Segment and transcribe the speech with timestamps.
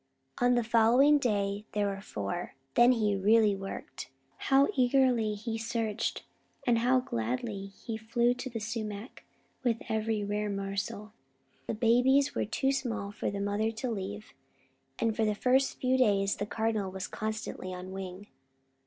[0.39, 2.55] On the following day there were four.
[2.73, 4.09] Then he really worked.
[4.49, 6.23] How eagerly he searched,
[6.65, 9.23] and how gladly he flew to the sumac
[9.63, 11.13] with every rare morsel!
[11.67, 14.33] The babies were too small for the mother to leave;
[14.97, 18.25] and for the first few days the Cardinal was constantly on wing.